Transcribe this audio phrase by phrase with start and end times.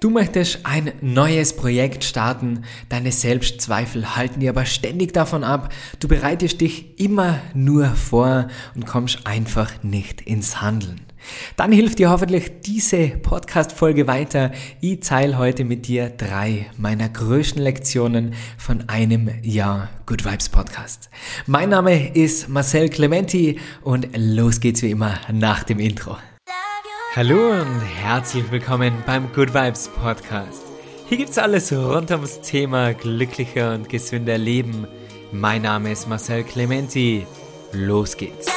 [0.00, 6.06] Du möchtest ein neues Projekt starten, deine Selbstzweifel halten dir aber ständig davon ab, du
[6.06, 11.00] bereitest dich immer nur vor und kommst einfach nicht ins Handeln.
[11.56, 14.52] Dann hilft dir hoffentlich diese Podcast-Folge weiter.
[14.80, 21.10] Ich teile heute mit dir drei meiner größten Lektionen von einem Jahr Good Vibes Podcast.
[21.46, 26.16] Mein Name ist Marcel Clementi und los geht's wie immer nach dem Intro.
[27.16, 30.62] Hallo und herzlich willkommen beim Good Vibes Podcast.
[31.08, 34.86] Hier gibt's alles rund ums Thema glücklicher und gesünder Leben.
[35.32, 37.26] Mein Name ist Marcel Clementi.
[37.72, 38.48] Los geht's.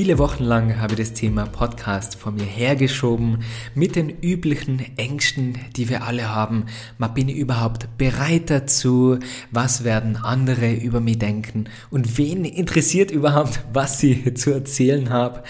[0.00, 5.58] Viele Wochen lang habe ich das Thema Podcast vor mir hergeschoben mit den üblichen Ängsten,
[5.76, 6.64] die wir alle haben.
[6.96, 9.18] Man bin ich überhaupt bereit dazu?
[9.50, 11.64] Was werden andere über mich denken?
[11.90, 15.42] Und wen interessiert überhaupt, was ich zu erzählen habe?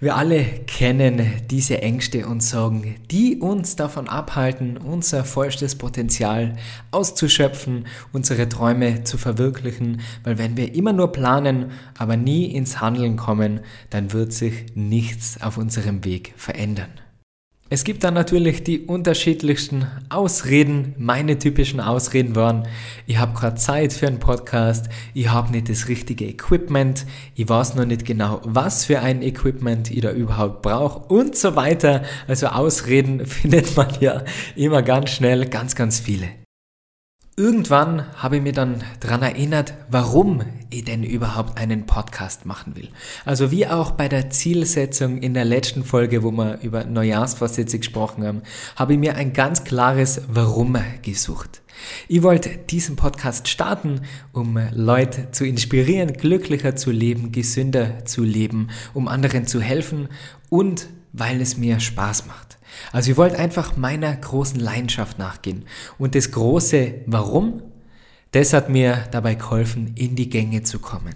[0.00, 6.56] Wir alle kennen diese Ängste und Sorgen, die uns davon abhalten, unser vollstes Potenzial
[6.92, 13.16] auszuschöpfen, unsere Träume zu verwirklichen, weil wenn wir immer nur planen, aber nie ins Handeln
[13.16, 13.58] kommen,
[13.90, 16.90] dann wird sich nichts auf unserem Weg verändern.
[17.70, 20.94] Es gibt dann natürlich die unterschiedlichsten Ausreden.
[20.96, 22.66] Meine typischen Ausreden waren,
[23.06, 27.74] ich habe gerade Zeit für einen Podcast, ich habe nicht das richtige Equipment, ich weiß
[27.74, 32.04] noch nicht genau, was für ein Equipment ich da überhaupt brauche und so weiter.
[32.26, 34.22] Also Ausreden findet man ja
[34.56, 36.28] immer ganz schnell, ganz, ganz viele.
[37.38, 42.88] Irgendwann habe ich mir dann daran erinnert, warum ich denn überhaupt einen Podcast machen will.
[43.24, 48.26] Also wie auch bei der Zielsetzung in der letzten Folge, wo wir über Neujahrsvorsätze gesprochen
[48.26, 48.42] haben,
[48.74, 51.62] habe ich mir ein ganz klares Warum gesucht.
[52.08, 54.00] Ich wollte diesen Podcast starten,
[54.32, 60.08] um Leute zu inspirieren, glücklicher zu leben, gesünder zu leben, um anderen zu helfen
[60.50, 62.57] und weil es mir Spaß macht.
[62.92, 65.64] Also ich wollte einfach meiner großen Leidenschaft nachgehen.
[65.98, 67.62] Und das große Warum,
[68.32, 71.14] das hat mir dabei geholfen, in die Gänge zu kommen.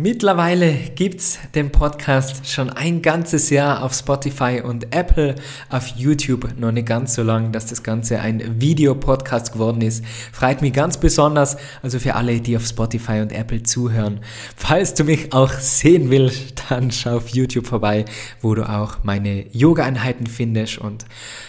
[0.00, 5.34] Mittlerweile gibt's den Podcast schon ein ganzes Jahr auf Spotify und Apple,
[5.70, 10.04] auf YouTube noch nicht ganz so lang, dass das Ganze ein Videopodcast geworden ist.
[10.30, 14.20] Freut mich ganz besonders, also für alle, die auf Spotify und Apple zuhören.
[14.54, 18.04] Falls du mich auch sehen willst, dann schau auf YouTube vorbei,
[18.40, 21.06] wo du auch meine Yoga-Einheiten findest und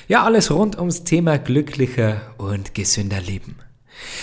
[0.08, 3.58] ja, alles rund ums Thema glücklicher und gesünder Leben.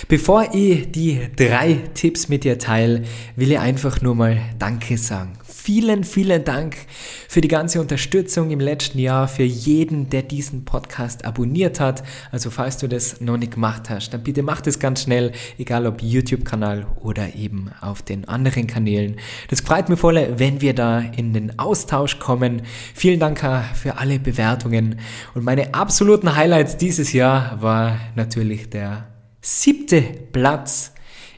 [0.09, 3.03] Bevor ich die drei Tipps mit dir teile,
[3.35, 5.39] will ich einfach nur mal Danke sagen.
[5.43, 6.77] Vielen, vielen Dank
[7.29, 12.05] für die ganze Unterstützung im letzten Jahr, für jeden, der diesen Podcast abonniert hat.
[12.31, 15.87] Also falls du das noch nicht gemacht hast, dann bitte mach das ganz schnell, egal
[15.87, 19.17] ob YouTube-Kanal oder eben auf den anderen Kanälen.
[19.49, 22.63] Das freut mich voll, wenn wir da in den Austausch kommen.
[22.95, 23.41] Vielen Dank
[23.75, 25.01] für alle Bewertungen.
[25.35, 29.16] Und meine absoluten Highlights dieses Jahr war natürlich der
[29.47, 30.03] siebte
[30.33, 30.93] Platz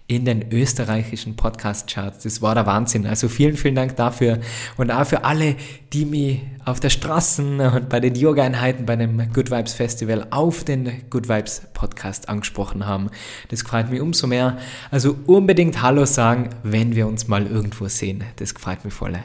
[0.07, 2.23] in den österreichischen Podcast-Charts.
[2.23, 3.07] Das war der Wahnsinn.
[3.07, 4.39] Also vielen, vielen Dank dafür
[4.79, 5.57] und auch für alle,
[5.93, 10.65] die mich auf der Straße und bei den Yoga-Einheiten bei dem Good Vibes Festival auf
[10.65, 13.11] den Good Vibes Podcast angesprochen haben.
[13.51, 14.57] Das freut mich umso mehr.
[14.91, 18.25] Also unbedingt Hallo sagen, wenn wir uns mal irgendwo sehen.
[18.37, 19.19] Das freut mich voll.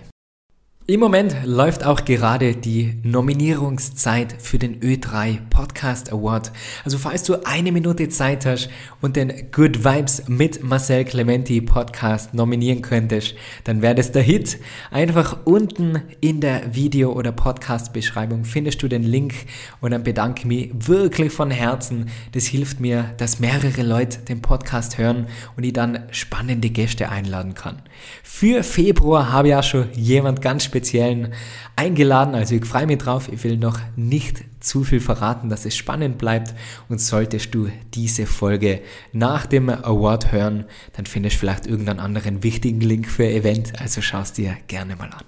[0.85, 6.51] Im Moment läuft auch gerade die Nominierungszeit für den Ö3 Podcast Award.
[6.83, 12.33] Also falls du eine Minute Zeit hast und den Good Vibes mit Marcel Clementi Podcast
[12.33, 13.33] nominieren könntest,
[13.63, 14.57] dann wäre das der Hit.
[14.91, 19.35] Einfach unten in der Video- oder Podcast-Beschreibung findest du den Link
[19.79, 22.09] und dann bedanke ich mich wirklich von Herzen.
[22.33, 27.53] Das hilft mir, dass mehrere Leute den Podcast hören und ich dann spannende Gäste einladen
[27.53, 27.81] kann.
[28.21, 31.33] Für Februar habe ich auch schon jemand ganz Speziellen
[31.75, 32.33] eingeladen.
[32.33, 33.29] Also ich freue mich drauf.
[33.31, 36.55] Ich will noch nicht zu viel verraten, dass es spannend bleibt.
[36.89, 42.41] Und solltest du diese Folge nach dem Award hören, dann findest du vielleicht irgendeinen anderen
[42.41, 43.79] wichtigen Link für Event.
[43.79, 45.25] Also schau es dir gerne mal an.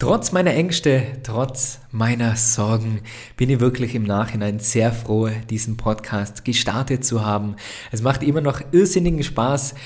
[0.00, 3.02] Trotz meiner Ängste, trotz meiner Sorgen
[3.36, 7.54] bin ich wirklich im Nachhinein sehr froh, diesen Podcast gestartet zu haben.
[7.92, 9.76] Es macht immer noch irrsinnigen Spaß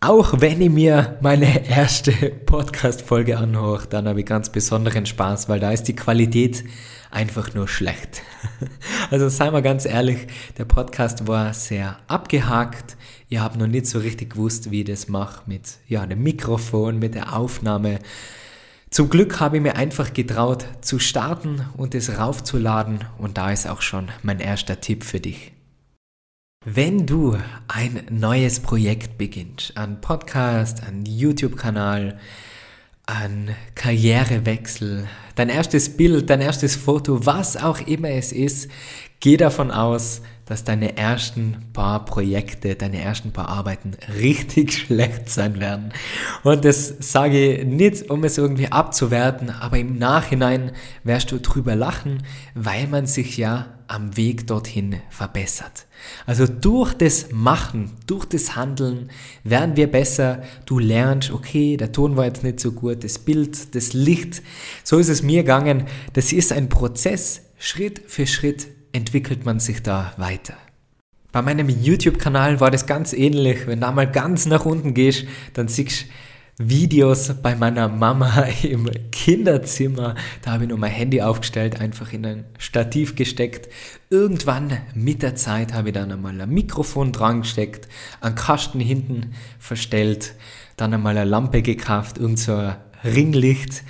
[0.00, 5.58] auch wenn ich mir meine erste Podcast-Folge anhöre, dann habe ich ganz besonderen Spaß, weil
[5.58, 6.64] da ist die Qualität
[7.10, 8.22] einfach nur schlecht.
[9.10, 10.26] Also seien wir ganz ehrlich,
[10.58, 12.96] der Podcast war sehr abgehakt.
[13.28, 16.98] Ihr habt noch nicht so richtig gewusst, wie ich das mache mit ja, dem Mikrofon,
[16.98, 18.00] mit der Aufnahme.
[18.90, 23.68] Zum Glück habe ich mir einfach getraut zu starten und es raufzuladen und da ist
[23.68, 25.55] auch schon mein erster Tipp für dich.
[26.68, 27.36] Wenn du
[27.68, 32.18] ein neues Projekt beginnst, ein Podcast, ein YouTube-Kanal,
[33.06, 38.68] ein Karrierewechsel, dein erstes Bild, dein erstes Foto, was auch immer es ist,
[39.20, 45.60] geh davon aus, dass deine ersten paar Projekte, deine ersten paar Arbeiten richtig schlecht sein
[45.60, 45.92] werden.
[46.42, 50.72] Und das sage ich nicht, um es irgendwie abzuwerten, aber im Nachhinein
[51.04, 52.24] wirst du drüber lachen,
[52.54, 55.86] weil man sich ja am Weg dorthin verbessert.
[56.26, 59.10] Also durch das Machen, durch das Handeln
[59.44, 60.42] werden wir besser.
[60.64, 64.42] Du lernst, okay, der Ton war jetzt nicht so gut, das Bild, das Licht.
[64.84, 65.86] So ist es mir gegangen.
[66.12, 67.42] Das ist ein Prozess.
[67.58, 70.54] Schritt für Schritt entwickelt man sich da weiter.
[71.32, 73.66] Bei meinem YouTube-Kanal war das ganz ähnlich.
[73.66, 76.06] Wenn du mal ganz nach unten gehst, dann siehst du
[76.58, 80.14] Videos bei meiner Mama im Kinderzimmer.
[80.42, 83.68] Da habe ich nur mein Handy aufgestellt, einfach in ein Stativ gesteckt.
[84.08, 87.88] Irgendwann mit der Zeit habe ich dann einmal ein Mikrofon dran gesteckt,
[88.22, 90.34] einen Kasten hinten verstellt,
[90.78, 93.82] dann einmal eine Lampe gekauft, irgend so ein Ringlicht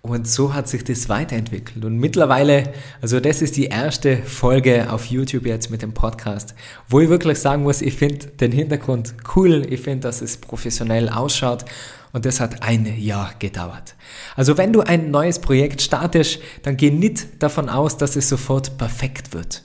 [0.00, 1.84] und so hat sich das weiterentwickelt.
[1.84, 6.54] Und mittlerweile, also das ist die erste Folge auf YouTube jetzt mit dem Podcast,
[6.88, 11.08] wo ich wirklich sagen muss, ich finde den Hintergrund cool, ich finde, dass es professionell
[11.08, 11.64] ausschaut
[12.14, 13.96] und das hat ein Jahr gedauert.
[14.36, 18.78] Also wenn du ein neues Projekt startest, dann geh nicht davon aus, dass es sofort
[18.78, 19.64] perfekt wird.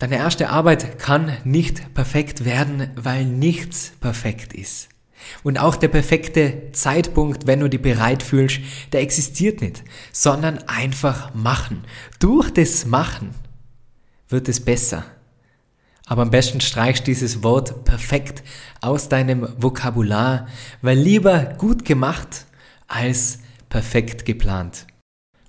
[0.00, 4.88] Deine erste Arbeit kann nicht perfekt werden, weil nichts perfekt ist.
[5.44, 8.58] Und auch der perfekte Zeitpunkt, wenn du dich bereit fühlst,
[8.90, 11.84] der existiert nicht, sondern einfach machen.
[12.18, 13.30] Durch das Machen
[14.28, 15.04] wird es besser.
[16.06, 18.42] Aber am besten streichst dieses Wort perfekt
[18.80, 20.46] aus deinem Vokabular,
[20.82, 22.46] weil lieber gut gemacht
[22.88, 23.38] als
[23.68, 24.86] perfekt geplant.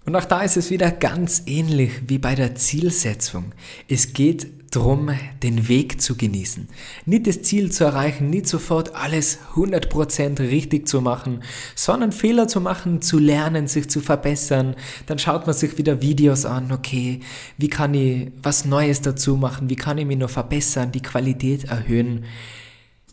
[0.05, 3.53] Und auch da ist es wieder ganz ähnlich wie bei der Zielsetzung.
[3.87, 5.09] Es geht darum,
[5.41, 6.67] den Weg zu genießen.
[7.05, 11.43] Nicht das Ziel zu erreichen, nicht sofort alles 100% richtig zu machen,
[11.75, 14.75] sondern Fehler zu machen, zu lernen, sich zu verbessern.
[15.05, 17.19] Dann schaut man sich wieder Videos an, okay,
[17.57, 21.65] wie kann ich was Neues dazu machen, wie kann ich mich noch verbessern, die Qualität
[21.65, 22.25] erhöhen.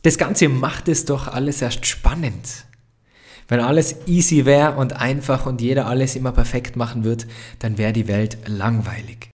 [0.02, 2.64] Das Ganze macht es doch alles erst spannend.
[3.48, 7.26] Wenn alles easy wäre und einfach und jeder alles immer perfekt machen wird,
[7.58, 9.30] dann wäre die Welt langweilig.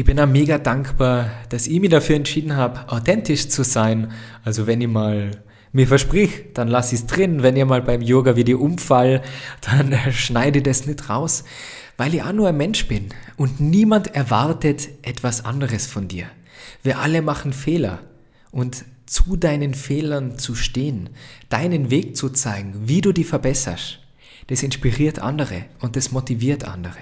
[0.00, 4.10] Ich bin auch mega dankbar, dass ich mich dafür entschieden habe, authentisch zu sein.
[4.42, 5.32] Also wenn ich mal
[5.72, 7.42] mir versprich, dann lass ich es drin.
[7.42, 9.20] Wenn ihr mal beim Yoga wie die umfall,
[9.60, 11.44] dann schneide das nicht raus,
[11.98, 16.24] weil ich auch nur ein Mensch bin und niemand erwartet etwas anderes von dir.
[16.82, 17.98] Wir alle machen Fehler
[18.52, 21.10] und zu deinen Fehlern zu stehen,
[21.50, 23.98] deinen Weg zu zeigen, wie du die verbesserst,
[24.46, 26.96] das inspiriert andere und das motiviert andere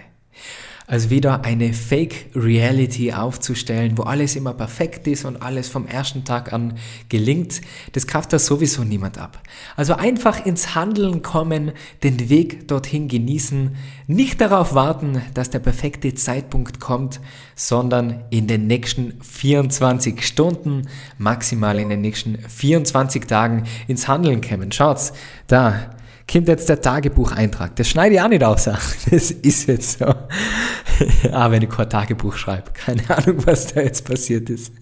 [0.89, 6.25] als wieder eine Fake Reality aufzustellen, wo alles immer perfekt ist und alles vom ersten
[6.25, 6.79] Tag an
[7.11, 7.61] gelingt,
[7.93, 9.43] das kauft da sowieso niemand ab.
[9.77, 13.77] Also einfach ins Handeln kommen, den Weg dorthin genießen,
[14.07, 17.21] nicht darauf warten, dass der perfekte Zeitpunkt kommt,
[17.55, 20.89] sondern in den nächsten 24 Stunden,
[21.19, 24.73] maximal in den nächsten 24 Tagen ins Handeln kommen.
[24.73, 25.13] Schaut's,
[25.49, 25.91] da
[26.31, 27.75] kommt jetzt der Tagebucheintrag.
[27.77, 28.65] Das schneide ich auch nicht aus.
[29.11, 30.05] Das ist jetzt so.
[31.33, 32.71] ah, wenn ich kein Tagebuch schreibe.
[32.73, 34.73] Keine Ahnung, was da jetzt passiert ist.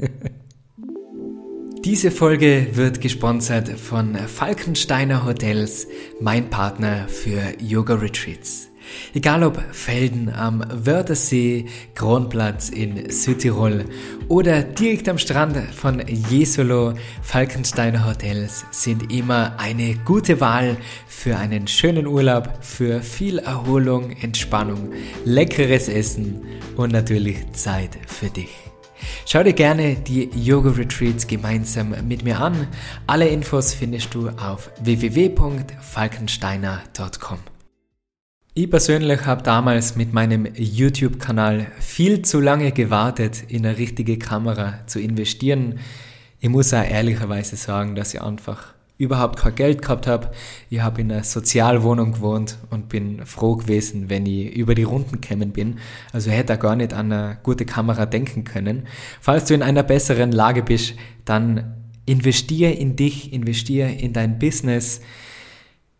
[1.85, 5.87] Diese Folge wird gesponsert von Falkensteiner Hotels,
[6.21, 8.69] mein Partner für Yoga Retreats.
[9.15, 13.85] Egal ob Felden am Wörthersee, Kronplatz in Südtirol
[14.29, 20.77] oder direkt am Strand von Jesolo, Falkensteiner Hotels sind immer eine gute Wahl
[21.07, 24.93] für einen schönen Urlaub, für viel Erholung, Entspannung,
[25.25, 26.43] leckeres Essen
[26.77, 28.51] und natürlich Zeit für dich.
[29.27, 32.67] Schau dir gerne die Yoga Retreats gemeinsam mit mir an.
[33.07, 37.56] Alle Infos findest du auf www.falkensteiner.com.
[38.59, 44.79] Ich persönlich habe damals mit meinem YouTube-Kanal viel zu lange gewartet, in eine richtige Kamera
[44.87, 45.79] zu investieren.
[46.41, 50.31] Ich muss auch ehrlicherweise sagen, dass ich einfach überhaupt kein Geld gehabt habe.
[50.71, 55.21] Ich habe in einer Sozialwohnung gewohnt und bin froh gewesen, wenn ich über die Runden
[55.21, 55.79] gekommen bin.
[56.15, 58.87] Also hätte ich gar nicht an eine gute Kamera denken können.
[59.21, 60.95] Falls du in einer besseren Lage bist,
[61.27, 61.75] dann
[62.07, 65.03] investiere in dich, investiere in dein Business.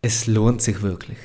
[0.01, 1.19] Es lohnt sich wirklich.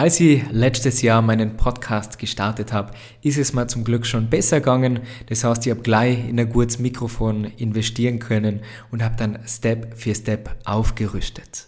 [0.00, 4.60] Als ich letztes Jahr meinen Podcast gestartet habe, ist es mir zum Glück schon besser
[4.60, 5.00] gegangen.
[5.26, 9.98] Das heißt, ich habe gleich in ein gutes Mikrofon investieren können und habe dann Step
[9.98, 11.66] für Step aufgerüstet.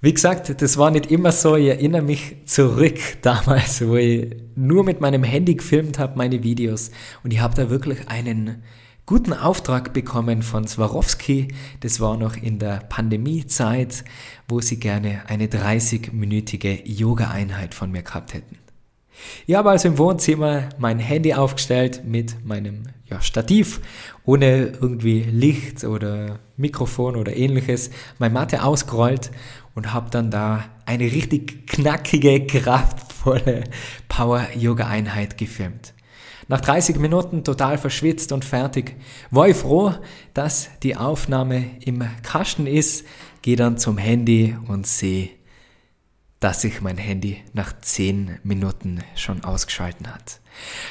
[0.00, 1.54] Wie gesagt, das war nicht immer so.
[1.54, 6.92] Ich erinnere mich zurück damals, wo ich nur mit meinem Handy gefilmt habe, meine Videos.
[7.24, 8.62] Und ich habe da wirklich einen
[9.08, 11.48] guten Auftrag bekommen von Swarovski.
[11.80, 14.04] Das war noch in der Pandemiezeit,
[14.48, 18.58] wo sie gerne eine 30-minütige Yoga-Einheit von mir gehabt hätten.
[19.46, 23.80] Ich habe also im Wohnzimmer mein Handy aufgestellt mit meinem ja, Stativ,
[24.26, 27.88] ohne irgendwie Licht oder Mikrofon oder ähnliches,
[28.18, 29.30] meine Matte ausgerollt
[29.74, 33.64] und habe dann da eine richtig knackige, kraftvolle
[34.10, 35.94] Power-Yoga-Einheit gefilmt.
[36.48, 38.96] Nach 30 Minuten total verschwitzt und fertig,
[39.30, 39.92] war ich froh,
[40.32, 43.04] dass die Aufnahme im Kasten ist,
[43.42, 45.28] gehe dann zum Handy und sehe,
[46.40, 50.40] dass sich mein Handy nach 10 Minuten schon ausgeschalten hat.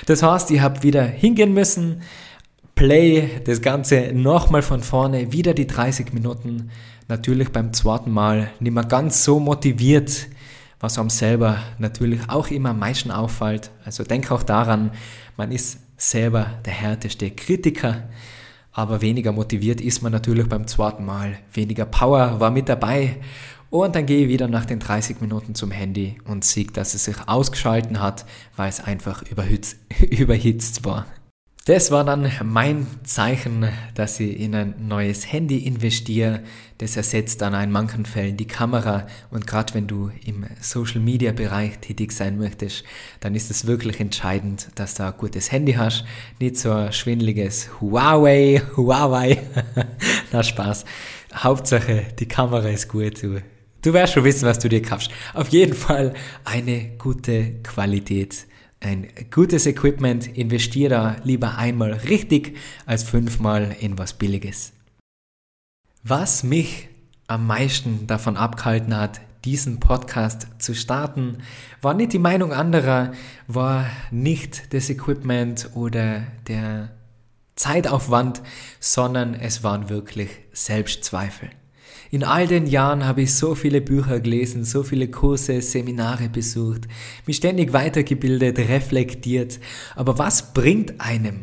[0.06, 2.04] Das heißt, ich habe wieder hingehen müssen,
[2.76, 6.70] Play, das Ganze nochmal von vorne, wieder die 30 Minuten.
[7.08, 10.28] Natürlich beim zweiten Mal nicht mehr ganz so motiviert,
[10.80, 13.72] was einem selber natürlich auch immer am meisten auffällt.
[13.84, 14.92] Also denk auch daran,
[15.38, 18.10] man ist selber der härteste Kritiker,
[18.72, 21.40] aber weniger motiviert ist man natürlich beim zweiten Mal.
[21.54, 23.18] Weniger Power war mit dabei
[23.70, 27.06] und dann gehe ich wieder nach den 30 Minuten zum Handy und sehe, dass es
[27.06, 28.26] sich ausgeschalten hat,
[28.56, 29.24] weil es einfach
[30.10, 31.06] überhitzt war.
[31.68, 36.40] Das war dann mein Zeichen, dass ich in ein neues Handy investiere.
[36.78, 39.06] Das ersetzt dann in manchen Fällen die Kamera.
[39.32, 42.86] Und gerade wenn du im Social Media Bereich tätig sein möchtest,
[43.20, 46.06] dann ist es wirklich entscheidend, dass du ein gutes Handy hast.
[46.40, 49.38] Nicht so ein schwindeliges Huawei, Huawei.
[50.32, 50.86] Na Spaß.
[51.36, 53.22] Hauptsache, die Kamera ist gut.
[53.22, 53.42] Du,
[53.82, 55.12] du wirst schon wissen, was du dir kaufst.
[55.34, 56.14] Auf jeden Fall
[56.46, 58.48] eine gute Qualität
[58.80, 64.74] ein gutes Equipment, investiere lieber einmal richtig als fünfmal in was Billiges.
[66.04, 66.90] Was mich
[67.28, 71.40] am meisten davon abgehalten hat, diesen Podcast zu starten,
[71.82, 73.12] war nicht die Meinung anderer,
[73.48, 76.90] war nicht das Equipment oder der
[77.56, 78.42] Zeitaufwand,
[78.80, 81.50] sondern es waren wirklich Selbstzweifel.
[82.10, 86.88] In all den Jahren habe ich so viele Bücher gelesen, so viele Kurse, Seminare besucht,
[87.26, 89.60] mich ständig weitergebildet, reflektiert.
[89.96, 91.42] Aber was bringt einem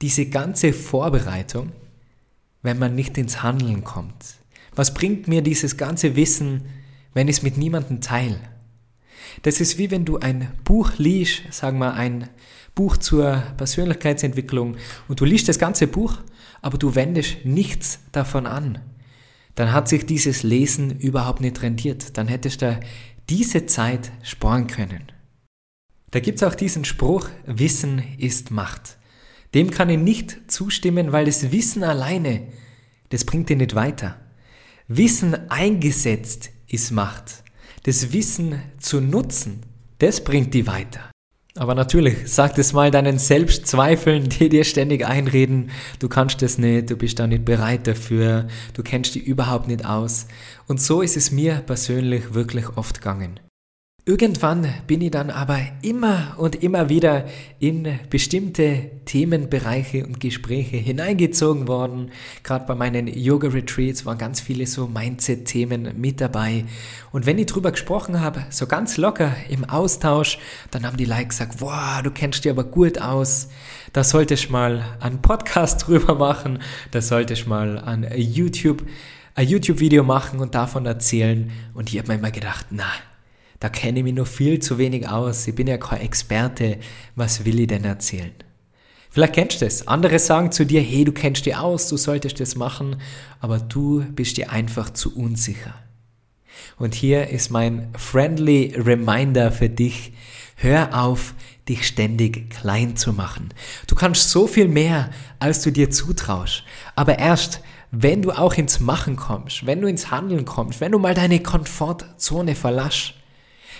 [0.00, 1.72] diese ganze Vorbereitung,
[2.62, 4.36] wenn man nicht ins Handeln kommt?
[4.76, 6.62] Was bringt mir dieses ganze Wissen,
[7.12, 8.38] wenn ich es mit niemandem teile?
[9.42, 12.28] Das ist wie wenn du ein Buch liest, sagen wir ein
[12.76, 14.76] Buch zur Persönlichkeitsentwicklung
[15.08, 16.18] und du liest das ganze Buch,
[16.62, 18.78] aber du wendest nichts davon an
[19.58, 22.16] dann hat sich dieses Lesen überhaupt nicht rentiert.
[22.16, 22.78] Dann hättest du
[23.28, 25.10] diese Zeit sparen können.
[26.12, 28.98] Da gibt es auch diesen Spruch, Wissen ist Macht.
[29.54, 32.46] Dem kann ich nicht zustimmen, weil das Wissen alleine,
[33.08, 34.20] das bringt dir nicht weiter.
[34.86, 37.42] Wissen eingesetzt ist Macht.
[37.82, 39.62] Das Wissen zu nutzen,
[39.98, 41.10] das bringt die weiter.
[41.58, 46.88] Aber natürlich, sag das mal deinen Selbstzweifeln, die dir ständig einreden, du kannst das nicht,
[46.88, 50.28] du bist da nicht bereit dafür, du kennst die überhaupt nicht aus.
[50.68, 53.40] Und so ist es mir persönlich wirklich oft gegangen.
[54.08, 57.26] Irgendwann bin ich dann aber immer und immer wieder
[57.58, 62.10] in bestimmte Themenbereiche und Gespräche hineingezogen worden.
[62.42, 66.64] Gerade bei meinen Yoga-Retreats waren ganz viele so Mindset-Themen mit dabei.
[67.12, 70.38] Und wenn ich drüber gesprochen habe, so ganz locker im Austausch,
[70.70, 73.50] dann haben die Leute gesagt, wow, du kennst dich aber gut aus.
[73.92, 76.60] Da solltest du mal einen Podcast drüber machen.
[76.92, 78.86] Da solltest du mal an YouTube,
[79.34, 81.50] ein YouTube-Video machen und davon erzählen.
[81.74, 82.86] Und ich habe mir immer gedacht, na,
[83.60, 85.46] da kenne ich mich noch viel zu wenig aus.
[85.48, 86.78] Ich bin ja kein Experte.
[87.16, 88.32] Was will ich denn erzählen?
[89.10, 89.88] Vielleicht kennst du das.
[89.88, 93.00] Andere sagen zu dir, hey, du kennst dich aus, du solltest das machen,
[93.40, 95.74] aber du bist dir einfach zu unsicher.
[96.78, 100.12] Und hier ist mein friendly Reminder für dich.
[100.56, 101.34] Hör auf,
[101.68, 103.50] dich ständig klein zu machen.
[103.86, 106.64] Du kannst so viel mehr, als du dir zutraust.
[106.94, 107.60] Aber erst,
[107.90, 111.40] wenn du auch ins Machen kommst, wenn du ins Handeln kommst, wenn du mal deine
[111.40, 113.14] Komfortzone verlassst,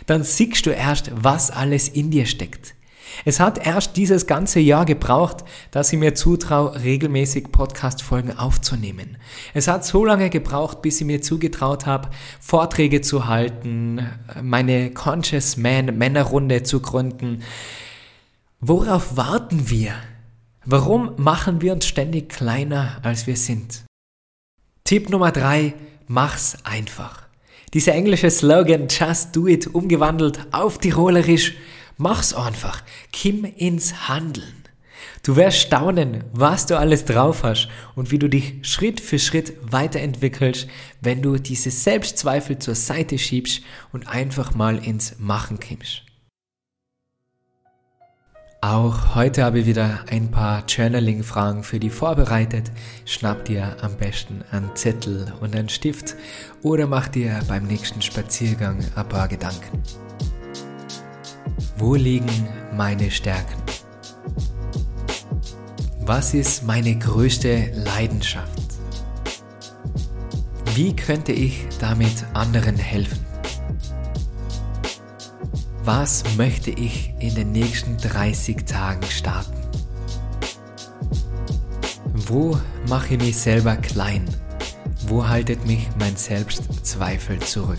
[0.06, 2.74] dann siehst du erst, was alles in dir steckt.
[3.24, 9.16] Es hat erst dieses ganze Jahr gebraucht, dass ich mir zutraue, regelmäßig Podcast-Folgen aufzunehmen.
[9.54, 14.08] Es hat so lange gebraucht, bis ich mir zugetraut habe, Vorträge zu halten,
[14.42, 17.42] meine Conscious Man Männerrunde zu gründen.
[18.60, 19.94] Worauf warten wir?
[20.64, 23.84] Warum machen wir uns ständig kleiner, als wir sind?
[24.84, 25.74] Tipp Nummer drei:
[26.06, 27.27] Mach's einfach.
[27.74, 31.54] Dieser englische Slogan Just Do It umgewandelt auf Tirolerisch.
[31.98, 32.82] Mach's einfach.
[33.12, 34.64] Kim ins Handeln.
[35.22, 39.52] Du wirst staunen, was du alles drauf hast und wie du dich Schritt für Schritt
[39.60, 40.66] weiterentwickelst,
[41.02, 46.07] wenn du diese Selbstzweifel zur Seite schiebst und einfach mal ins Machen kommst.
[48.60, 52.72] Auch heute habe ich wieder ein paar Journaling-Fragen für dich vorbereitet.
[53.04, 56.16] Schnapp dir am besten einen Zettel und einen Stift
[56.64, 59.80] oder mach dir beim nächsten Spaziergang ein paar Gedanken.
[61.76, 63.62] Wo liegen meine Stärken?
[66.00, 68.60] Was ist meine größte Leidenschaft?
[70.74, 73.27] Wie könnte ich damit anderen helfen?
[75.90, 79.56] Was möchte ich in den nächsten 30 Tagen starten?
[82.12, 84.28] Wo mache ich mich selber klein?
[85.06, 87.78] Wo haltet mich mein Selbstzweifel zurück?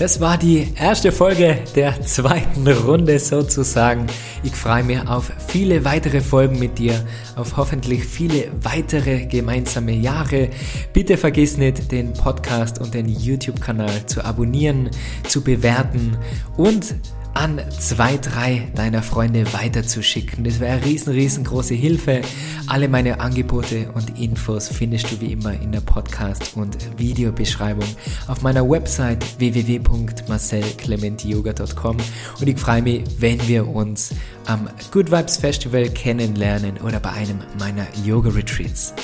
[0.00, 4.06] Das war die erste Folge der zweiten Runde sozusagen.
[4.42, 7.04] Ich freue mich auf viele weitere Folgen mit dir,
[7.36, 10.48] auf hoffentlich viele weitere gemeinsame Jahre.
[10.94, 14.88] Bitte vergiss nicht, den Podcast und den YouTube-Kanal zu abonnieren,
[15.28, 16.16] zu bewerten
[16.56, 16.94] und
[17.34, 20.42] an zwei, drei deiner Freunde weiterzuschicken.
[20.44, 22.22] Das wäre eine riesen, riesengroße Hilfe.
[22.66, 27.86] Alle meine Angebote und Infos findest du wie immer in der Podcast- und Videobeschreibung
[28.28, 31.96] auf meiner Website www.marcelclementiyoga.com
[32.40, 34.10] und ich freue mich, wenn wir uns
[34.46, 38.94] am Good Vibes Festival kennenlernen oder bei einem meiner Yoga Retreats.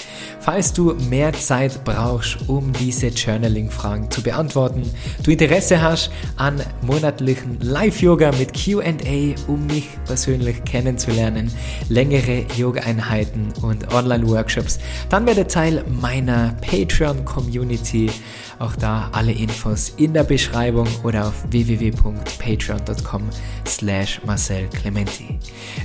[0.47, 4.88] Falls du mehr Zeit brauchst, um diese Journaling-Fragen zu beantworten,
[5.25, 11.50] du Interesse hast an monatlichen Live-Yoga mit QA, um mich persönlich kennenzulernen,
[11.88, 18.12] längere Yoga-Einheiten und Online-Workshops, dann werde Teil meiner Patreon-Community.
[18.58, 23.22] Auch da alle Infos in der Beschreibung oder auf www.patreon.com
[23.66, 25.38] slash Marcel Clementi.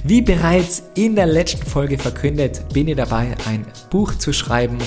[0.03, 4.77] Wie bereits in der letzten Folge verkündet, bin ich dabei, ein Buch zu schreiben.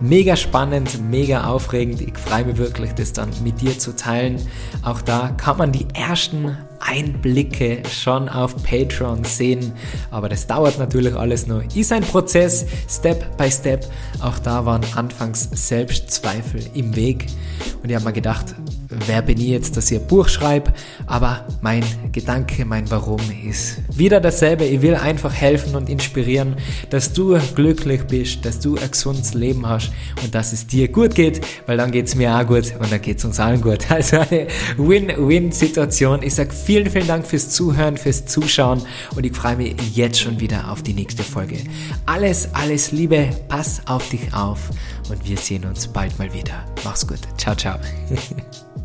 [0.00, 2.00] Mega spannend, mega aufregend.
[2.00, 4.36] Ich freue mich wirklich, das dann mit dir zu teilen.
[4.82, 9.72] Auch da kann man die ersten Einblicke schon auf Patreon sehen.
[10.10, 11.62] Aber das dauert natürlich alles nur.
[11.74, 13.86] Ist ein Prozess, Step by Step.
[14.20, 17.26] Auch da waren anfangs Selbstzweifel im Weg.
[17.82, 18.54] Und ich habe mir gedacht,
[18.90, 20.72] wer bin ich jetzt, dass ich ein Buch schreibe?
[21.06, 24.64] Aber mein Gedanke, mein Warum ist wieder dasselbe.
[24.64, 26.56] Ich will einfach helfen und inspirieren,
[26.90, 31.14] dass du glücklich bist, dass du ein gesundes Leben hast und dass es dir gut
[31.14, 33.86] geht, weil dann geht es mir auch gut und dann geht es uns allen gut.
[34.00, 34.46] Also eine
[34.78, 36.22] Win-Win-Situation.
[36.22, 38.80] Ich sage vielen, vielen Dank fürs Zuhören, fürs Zuschauen
[39.14, 41.58] und ich freue mich jetzt schon wieder auf die nächste Folge.
[42.06, 44.70] Alles, alles Liebe, pass auf dich auf
[45.10, 46.64] und wir sehen uns bald mal wieder.
[46.82, 47.20] Mach's gut.
[47.36, 47.78] Ciao, ciao.